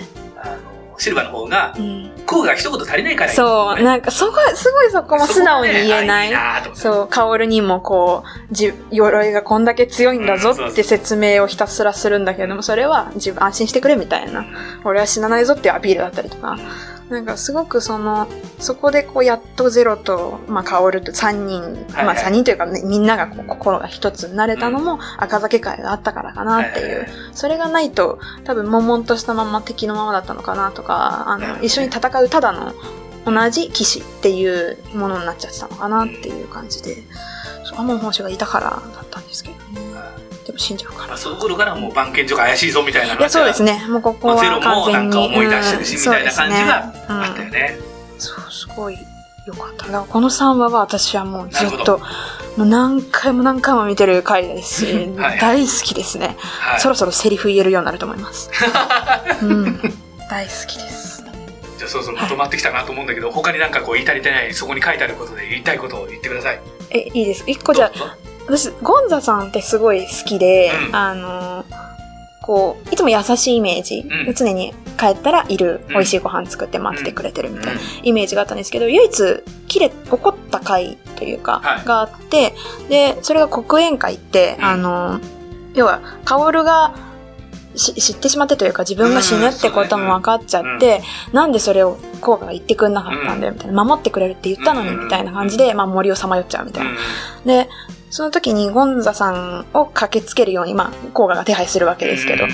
[1.04, 6.30] シルバの方がう、んコウが一言足りないからそう、なんか、そこ、すごいそこも素直に言えない。
[6.30, 14.46] そこねあいいなそう、薫にもこう、じ、鎧がこんだけ強いんだぞって説明をひたすらするんだけども、それは自分安心してくれみたいな。
[14.86, 16.58] 俺は死なないぞっていうアピールだったりとか。
[17.14, 18.28] なんかすごくその、
[18.60, 21.62] そこでこうやっとゼロと、まあ、薫と3人、
[21.94, 26.86] はいまあ3人というか、ね、みんながこう心が一つになれたのも赤酒会があったからかなっていう。
[26.86, 27.10] はいはいはい。
[27.34, 32.74] それがないと、多分悶々としたまま敵のままだったのかなとか、あの、一緒に戦うただの
[33.26, 36.98] 同じ騎士っていうものになっちゃってたのかなっていう感じで、
[37.64, 39.53] そうアモン奉仕がいたからだったんですけど
[40.54, 41.08] も死んじゃうから。
[41.10, 43.16] まあ、その頃からもう番犬所が怪しいぞみたいな。
[43.16, 43.86] いや、そうですね。
[43.90, 44.62] もうここはまあゼロ。
[44.62, 47.78] もなんか思い出してるし、うんみたいな感じがそうあったよね。
[47.88, 48.98] うんそう、すごい
[49.46, 49.86] 良かった。
[49.88, 52.00] だからこの3話は私はもうずっと、
[52.56, 56.38] もう何回も何回も見てる回ですし、 はい大好きですね。
[56.40, 56.80] はい。
[56.80, 58.50] そろそろセリフ言えるようになると思います。
[59.44, 59.80] うん。
[60.30, 61.24] 大好きです。
[61.78, 66.60] じゃあそろそろまとまってきたなと思うんだけど、他になんかこう言い足りてない、そこに書いてあることで言いたいことを言ってください。
[66.92, 67.44] え、いいです。
[67.46, 68.16] 一個じゃあ、
[68.48, 70.96] 私、ゴンザさんってすごい好きで、うん。
[70.96, 71.66] あの、
[72.42, 74.34] こう、いつも優しいイメージ、うん。
[74.34, 75.94] 常に帰ったらいる、うん。
[75.94, 81.86] 美味しいご飯作って待っててくれてるみたいなうイメージがあったんですけど、唯一、切れ、怒った回というか、はい。
[81.86, 82.54] があって、
[82.90, 84.66] で、それが黒煙会って、うん。
[84.66, 85.20] あの、
[85.74, 86.94] 要は、薫が
[87.76, 91.02] し知ってしまってというか、自分が死ぬってことも分かっちゃって、
[91.32, 93.84] なんでそれを効果が言ってくんなかったんだよ、みたいな。
[93.84, 95.04] 守ってくれるって言ったのに、うん。
[95.06, 95.32] みたいな。
[95.32, 96.92] 感じで、まあ森をさまよっちゃうみたいな。
[96.92, 96.98] うん。
[97.48, 97.70] で、
[98.14, 102.46] その時にゴンザさんを駆けつけるように、まあ、コーガが手配するわけですけど、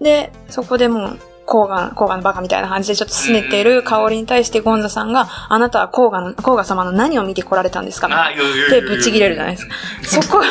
[0.00, 8.08] で、そこでもう、コーガ、コーガのバカみたいな感じでちょっと拗ねてる香りに対してゴンザさんが、あなたはコーガの、コーガ様の何を見て来られたんですか？
[8.10, 9.74] あ、言う言う言うで、ぶち切れるじゃないですか。
[10.22, 10.42] そこ、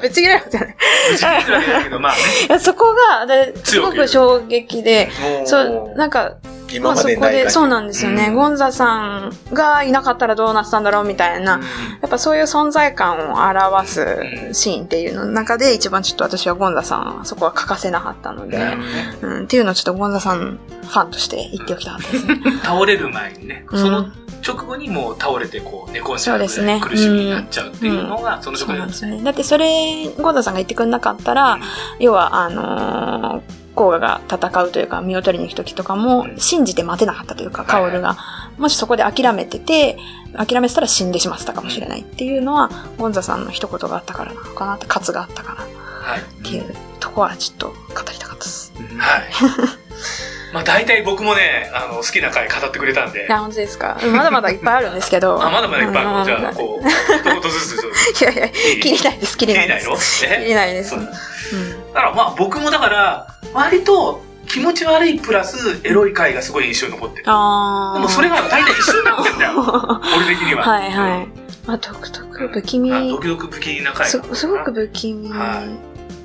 [0.00, 0.76] ぶち切れるじゃない。
[1.10, 5.10] ぶち切れるわけど、まあそこが、ですごく衝撃で、
[5.46, 7.50] そう、なんか、ま今まあそこで、でない感じ。
[7.52, 8.26] そうなんですよね。
[8.28, 8.34] うん。
[8.34, 11.60] ゴンザさんがいなかったらどうなってたんだろうみたいな、
[12.00, 14.16] やっぱそういう存在感を表す
[14.52, 19.18] シーンっていうの中で一番ちょっと私はゴンザさんはそこは欠かせなかったので、なるほどね。
[19.22, 22.40] うん、っていうのをちょっとゴンザさんファンとして言っておきたかったですね。
[22.62, 23.80] 倒れる前にね、うん。
[23.80, 24.06] その
[24.46, 29.22] 直後にもう倒れてこう寝込んじゃう苦しみになっちゃうっていうのが、その直後なんんですね。
[29.22, 31.58] だってそれ、ゴンザさんが言ってくれなかったら、
[31.98, 38.18] 要は、あのーコーガが戦うというか、身を取りに行く時とかもう、ん信じて待てなかったというか、カオルが。
[38.58, 39.96] もしそこで諦めてて、
[40.36, 45.66] 諦めてたら死んでしまってたかもしれないっていうのは、ゴンザさんの一言があったからなのかなって、喝があったから。
[46.10, 46.20] はい。
[46.20, 47.74] っていうとこはちょっと語
[48.12, 48.72] りたかったです。
[48.98, 49.30] はい。
[50.52, 53.28] まあ大体僕もね、あの、好きな回語ってくれたんでい。
[53.28, 53.96] や、本当ですか。
[54.12, 55.40] まだまだいっぱいあるんですけど。
[55.42, 57.74] あ、まだまだいっぱいあるのじゃあ、うこう、一言ずつ。
[58.22, 58.48] いやいや、
[58.80, 59.86] 切りないです、切りないです。
[60.20, 60.40] 切りないの？
[60.40, 60.96] 切えりないです。
[60.96, 67.24] だからまあ僕もだから、割と気持ち悪いプラスエロい回がすごい印象に残ってる。
[67.26, 67.98] あー。
[67.98, 70.00] でもそれが大体一緒になってんだよ。
[70.16, 70.64] 俺的には。
[70.64, 71.28] はいはい。
[71.66, 72.92] まあ、独特、不気味。
[72.92, 75.28] あドキドク不気味な回すすごく不気味。
[75.30, 75.62] は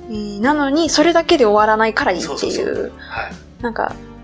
[0.08, 2.92] えーなのに、それだけで終わらないからいいっていう。
[3.60, 4.16] なんか、うん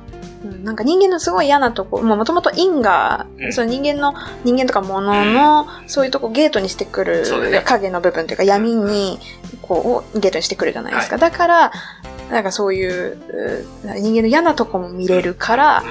[0.65, 3.53] なんか人間のすごい嫌なとこ、もともと因果、うん。
[3.53, 4.15] その人間の、
[4.45, 7.25] 人間とか物の、そういうとこゲートにしてくる、
[7.65, 9.21] 影の部分というか闇に、
[9.61, 11.19] こう、ゲートにしてくるじゃないですか。
[11.19, 11.73] だから、
[12.31, 13.19] なんかそういう、
[13.85, 15.85] う人間の嫌なとこも見れるから、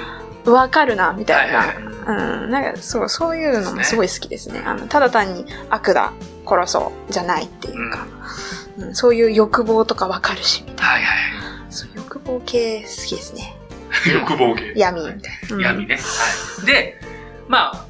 [0.44, 1.58] わかるな、みたいな。
[1.58, 4.60] はいはいうん、なんかそう、そういうのもすごい好きですね。
[4.64, 6.12] あの、ただ単に悪だ、
[6.46, 8.06] 殺そう、じゃないっていうか、
[8.56, 8.61] うん
[8.92, 11.70] そういう欲望とかわかるし、みたいはいはな。
[11.70, 13.56] そう欲望系好きですね。
[14.06, 14.10] い。
[14.12, 14.72] 欲望系。
[14.76, 15.56] 闇みたいな。
[15.56, 15.96] うん闇ね。
[15.96, 16.66] はい。
[16.66, 17.00] で、
[17.48, 17.84] まあ、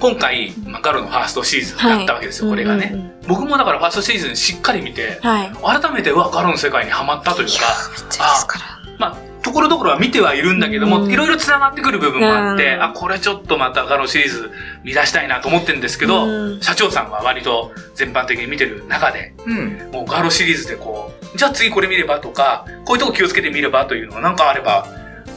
[0.00, 3.12] 今回、まあ、ガロのファーストシーズンだったわけですよ、これがね。
[3.28, 5.80] 僕もだからファーストシーズンしっかり見て、はい。
[5.80, 7.52] 改めて、うわ、ガロの世界にはまったというか、
[7.90, 8.64] めっちゃいいですから。
[8.98, 14.50] まあ、ところどころは見てはいるんだけども、うんいろいろ繋がってくる部分もあって、うんあ、これちょっとまたガロシリーズ
[14.84, 16.60] 見出したいなと思ってるんですけど、うん。
[16.60, 19.90] 社長さんは割と全般的に見てる中で、うん。
[19.92, 24.86] もうガロシリーズでこう、じゃあ次これ見ればとか、こういうとこ気をつけて見ればというのがなんかあれば、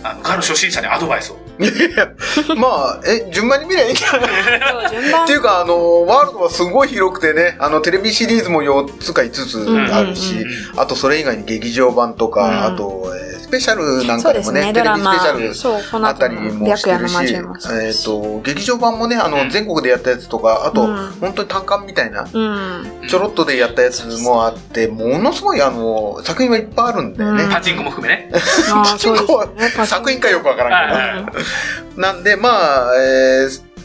[0.04, 1.38] あの、ガロ初心者にアドバイスを。
[1.58, 2.10] いやいや
[2.58, 5.24] まあ、え、順番に見りゃいいんじゃない？
[5.24, 10.36] っていうか、あの、ワールドはすごい広くてね、あの、テレビシリーズも4つか5つあるし、
[10.74, 10.80] うん。
[10.80, 12.74] あとそれ以外に劇場版とか、うん。
[12.74, 15.54] あと、えースペシャルなんかでもね、ね、テレビスペシャル。
[15.54, 23.08] そう、このあたりもしてるし、えっ、ですしと、劇場版もね、あの、うん全国でやったやつとか、あと、うん本当に単館みたいな、うん。
[23.08, 27.44] ちょろっとでやったやつもあって、ものすごいあの、作品はいっぱいあるんだよね。
[27.44, 28.32] うんパチンコも含めね。
[28.74, 32.02] あ パチンコはね作品かよくわからんけど。
[32.02, 33.76] なんで、まあ、えー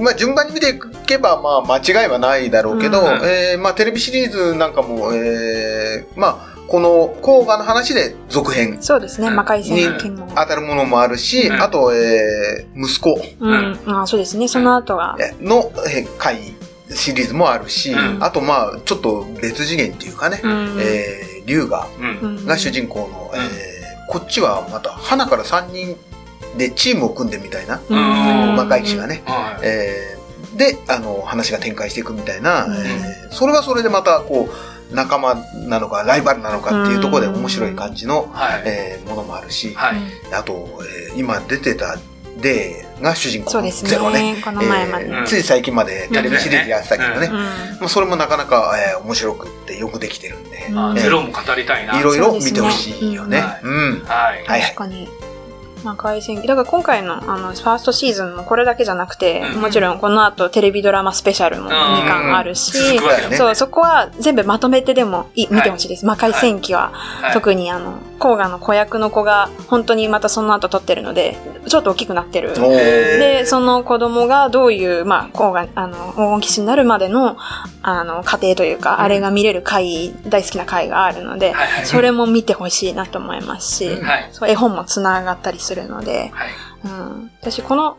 [0.00, 0.74] まあ、順番に見てい
[1.06, 9.36] けば、まあ、間違いはないだろうけど、うんえーまあ、テレビシリーズなんかも、えーまあ、この、甲賀の話で続編そうですね、うん。
[9.36, 10.26] 魔界戦剣も。
[10.34, 11.60] 当たるものもあるし、うん。
[11.60, 13.20] あと、えー息子。
[13.40, 13.78] うん。
[13.86, 15.18] あそうですね、その後が。
[15.42, 16.38] のえー回
[16.88, 18.24] シリーズもあるし、うん。
[18.24, 20.78] あと、まあ、ちょっと別次元っていうかね、うん。
[20.80, 21.86] えー、龍河
[22.46, 23.38] が主人公の、うん。
[23.38, 23.72] えー
[24.08, 25.96] こっちはまた、花から3人
[26.58, 28.56] でチームを組んでみたいな、うん。
[28.56, 29.66] 魔界騎士がね、はい。
[29.66, 32.72] えーで、あの、話が展開していくみたいな、うん。
[32.74, 35.34] えーそれはそれでまた、こう、仲間
[35.68, 38.62] なのか、ライバルなのかっていうところで面白い感じの、はい。
[38.64, 39.96] えーものもあるし、はい。
[40.32, 40.68] あと、
[41.08, 41.96] えー今出てた
[42.40, 44.34] デーが主人公のそうですゼロね。
[44.34, 45.04] ね、この前まで。
[45.04, 47.26] えうんーつい最近までテレビシリーズやってたけどね。
[47.26, 47.46] うんま
[47.86, 51.98] あ、それもなかなか、えー面白くってよくできてるんで、うんあゼロも語りたいな。
[51.98, 53.42] いろいろ見てほしいよね。
[53.62, 54.02] そうん。
[54.06, 54.44] はい。
[54.46, 55.08] はい確かに。
[55.84, 56.48] 魔界戦記。
[56.48, 59.60] だから今回の、あの、ファーストシーズンもこれだけじゃなくて、うん。
[59.60, 63.36] もちろんこの後テレビドラマスペシャルも2巻あるし、続くわけだね。
[63.36, 66.06] そう、そこは全部まとめてでもいい見てほしいです。
[66.06, 67.32] 魔界戦記は、はい。
[67.32, 72.54] 特にあの、甲賀の子役の子が本当にまたその後撮ってるので、ちょっと大きくなってる。
[72.54, 77.36] で、その子供がどういう、まあ、甲賀、あの、黄金騎士になるまでの、
[77.82, 81.86] あの、過程というか、あれが見れる回、大好きな回があるので、はいはい。
[81.86, 83.90] それも見てほしいなと思いますし、
[84.46, 86.50] 絵本もつながったりするので、はい。
[86.84, 87.96] うん、私この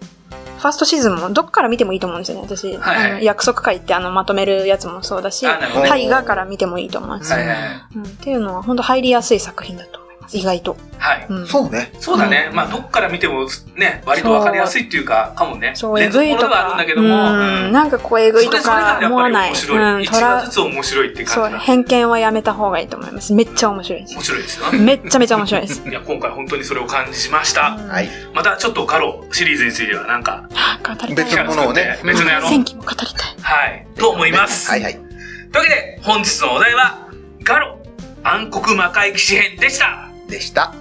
[0.57, 2.43] ファーストシーズンもどっから見てもいいと思うんですよね。
[2.43, 7.57] 私、はいはいあの約束会ってあのまとめるやつもそうだし、大河から見てもいいと思います、はいはい
[7.95, 8.03] うん。
[8.03, 10.02] っていうのは本当入りやすい作品だと。
[10.31, 10.77] 意外と。
[10.97, 11.25] はい。
[11.29, 11.91] うん、そうね。
[11.99, 12.49] そうだね。
[12.53, 15.73] まあ、どっから見てもね、割とわかりやすいっていうか、かもね。
[15.75, 19.49] そう、え連続ぐいとものがあるんか、だけども、うん、なんかこうえぐいとか思わない。
[19.49, 19.93] 面白い。
[19.95, 21.59] うん、一話ずつ面白いってそう、感じだ。
[21.59, 23.33] 偏見はやめた方がいいと思います。
[23.33, 24.23] めっちゃ面白いです面。
[24.23, 24.79] 白いですよね。
[24.79, 25.83] めっちゃめちゃ面白いです。
[25.89, 27.77] いや、今回本当にそれを感じました。
[27.77, 28.09] はい。
[28.33, 32.49] またちょっとガロシリーズについてはなんか、あ語りたい別のものをね別のやろう。
[32.49, 33.07] 戦記も語りたい。
[33.41, 33.85] はい。
[33.97, 34.69] と思います。
[34.69, 34.93] はいはい。
[34.93, 37.07] というわけで、本日のお題は、
[37.43, 37.77] ガロ
[38.23, 40.12] 暗黒魔界騎士編でした。
[40.27, 40.73] でした。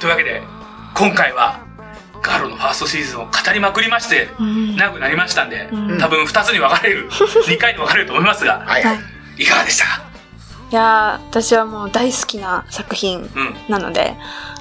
[0.00, 0.42] というわけで、
[0.94, 1.60] 今回は、
[2.22, 7.10] ガロのファーストシーズンを語りまくりまして、うん長くなりましたんで、うん多分2つに分かれる、
[7.46, 9.42] 2回に分かれると思いますが、はいはい。
[9.42, 10.02] いかがでしたか？
[10.70, 13.54] いやー、私はもう大好きな作品うん。
[13.68, 14.14] なので、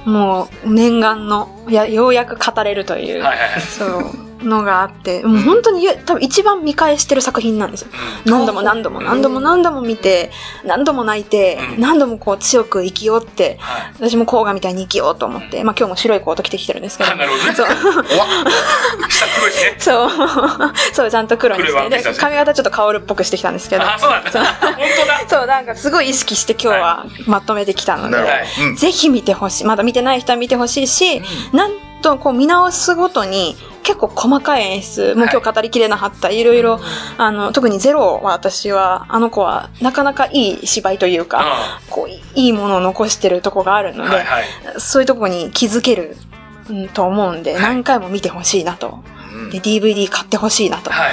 [0.05, 3.61] もう念願の、いや、ようやく語れるという、はいはいはい。
[3.61, 7.89] そう、のがあって、もう本当に多分一番見返してる作品なんですよ。
[8.25, 10.31] 何度も何度も何度も何度も見て、
[10.63, 13.93] 何度も泣いて、うん何度もこう強く生きようって、はい。
[13.99, 17.53] 私も甲賀みたいに生きようと思って、まあ今日も白いコート着てきてるんですけどあ、 なるほどね。
[17.55, 17.67] そう。
[19.09, 19.75] 下黒いしね。
[19.79, 20.09] そう。
[20.93, 22.13] そう、ちゃんと黒にして。
[22.15, 23.83] 髪型ちょっとカオルっぽくしてきたんですけど。
[23.83, 24.31] あ、そうなんだ。
[24.31, 25.39] 本当だ。
[25.39, 28.45] そう、なんかすごい意識して今日はまとめてきたので。
[28.75, 29.65] ぜひ見てほしい。
[29.65, 31.21] まだ見てない人は見てほしいし、
[31.53, 36.79] なんとこう見直すごとに結構細かい演出、もう今日語りきれなかった、いろいろ、
[37.17, 42.09] あの、特にゼロは私は、あの子はなかなかいい芝居というか、こう、
[42.39, 44.45] いいものを残してるとこがあるので、はいはい。
[44.77, 46.15] そういうとこに気づける、
[46.69, 48.99] うんと思うんで、はい何回も見てほしいなと。
[49.33, 51.11] うんで、DVD 買ってほしいなと、はい。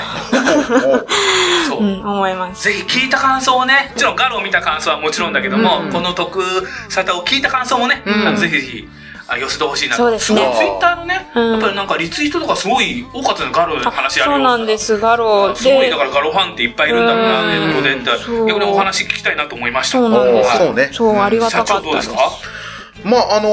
[1.66, 1.87] おそうう。
[1.87, 2.64] ん、思います。
[2.64, 6.42] ぜひ聞いた感想をね、もちろんガロを見た感想はもちろんだけども、うんこの特
[6.90, 8.03] サタを聞いた感想もね、
[8.37, 8.88] ぜひぜひ、
[9.29, 10.03] あ寄せてほしいなと。
[10.05, 15.97] そうですねツイッターのね、うんやっぱりなんかリツイートとかすごい多かったのガロの話あるよそうなんです、ガロすごい、でだ。
[15.97, 18.05] からガロファンっていっぱいいるんだろうな、うんネットでって。
[18.47, 19.99] 逆にお話聞きたいなと思いました。
[19.99, 22.43] そうなんですはいそうねそう、ありがた社かったです長どうです。
[22.43, 22.57] か？
[23.05, 23.49] まああの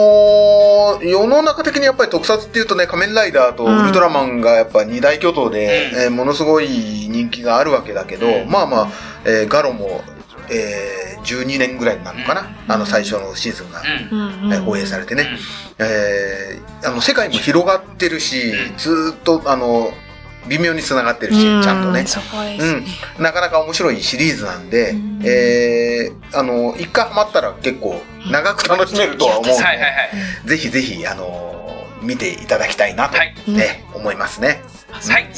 [1.01, 8.87] ー世の中的にやっぱり特撮っていうとね、仮面ライダーとウルトラマンがやっぱ二大巨頭で、うんえーものすごい人気があるわけだけど、うんまあまあ、
[9.25, 10.01] えーガロも、
[10.49, 12.71] えー12年ぐらいになるのかな、うん。
[12.73, 15.27] あの最初のシーズンが、えー放映されてね、
[15.79, 19.91] えーあの世界も広がってるし、ずーっとあの
[20.47, 22.05] 微妙に繋がってるし、ちゃんとね。
[22.59, 25.21] うん、なかなか面白いシリーズなんで、うん。
[25.23, 29.87] えーあの、一回ハマったら結構長く楽しめるとは思うんで、はいはいは
[30.45, 30.47] い。
[30.47, 33.33] ぜひぜひ、あの見ていただきたいなと、はい。
[33.47, 34.61] ね、思いますね。
[34.91, 35.29] はい。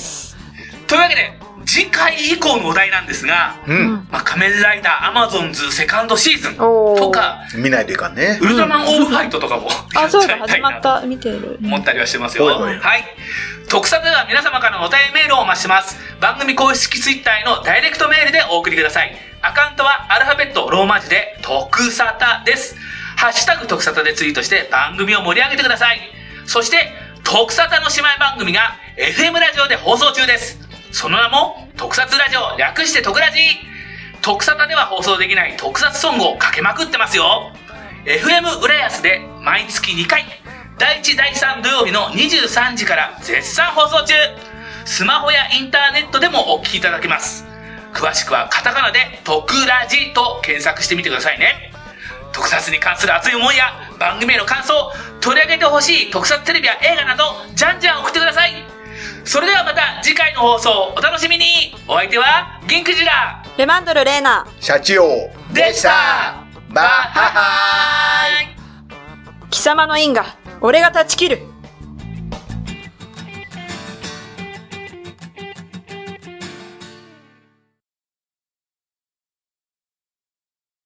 [0.88, 1.34] というわけで、
[1.66, 3.72] 次回以降のお題なんですが、う。
[3.72, 8.46] うんんまあ、仮面ライダーアマゾンズセカンドシーズンとか、見ないといかんねウ。
[8.46, 11.60] ルトラマンオールファイトとかもやあ、そうだ、始まった、見てる。
[11.64, 12.46] 思ったりはしてますよ。
[12.46, 13.04] はい。
[13.68, 15.98] 特撮では皆様からのお便りメールをお待ちしてます。
[16.22, 19.16] 番組公式ツイッターへのダイレクトメールでお送りください。
[19.42, 22.76] アカウントはアルファベットローマ字で特サタです。
[23.18, 26.00] ハッシュタグ特サタでツイートして番組を盛り上げてください。
[26.46, 30.65] そして、特サタの姉妹番組が FM ラジオで放送中です。
[30.96, 33.38] その名も、特撮ラジオ略して特ラジ
[34.22, 37.52] 特サタでは放送できない特撮ソングをかけまくってますよ。
[38.06, 40.24] FM 浦安で毎月2回、
[40.78, 44.14] 第1第3土曜日の23時から絶賛放送中
[44.86, 47.46] スマホやインターネットでもお聞きいただけます。
[47.94, 51.74] 詳しくはカタカナで特ラジと検索してみてくださいね。
[52.32, 53.66] 特撮に関する熱い思いや
[54.00, 58.75] 番組への感想、取り上げてほしい特撮テレビや映画など、じゃんじゃん送ってください。
[59.28, 61.46] それではまた次回の放送お楽しみに。
[61.88, 63.44] お相手はギンクジラ。
[63.58, 64.46] レマンドル・レーナ。
[64.60, 66.46] シャチオでした。
[66.70, 69.50] バッハハーイ。
[69.50, 70.26] 貴様の因果、
[70.62, 71.55] 俺が断ち切る。